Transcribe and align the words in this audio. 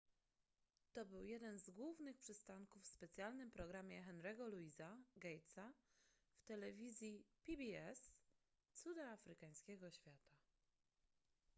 to 0.93 1.05
był 1.05 1.23
jeden 1.23 1.59
z 1.59 1.69
głównych 1.69 2.17
przystanków 2.17 2.83
w 2.83 2.87
specjalnym 2.87 3.51
programie 3.51 4.03
henry'ego 4.07 4.49
louisa 4.51 4.97
gatesa 5.15 5.73
w 6.35 6.43
telewizji 6.43 7.25
pbs 7.43 8.11
cuda 8.73 9.09
afrykańskiego 9.11 9.91
świata 9.91 10.29